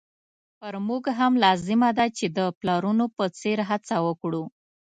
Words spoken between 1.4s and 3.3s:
لازمه ده چې د پلرونو په